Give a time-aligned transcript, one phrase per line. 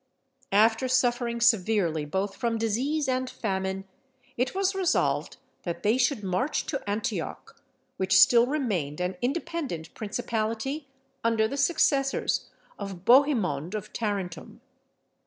[0.55, 3.85] After suffering severely both from disease and famine,
[4.35, 7.61] it was resolved that they should march to Antioch,
[7.97, 10.87] which still remained an independent principality
[11.23, 14.61] under the successors of Bohemund of Tarentum.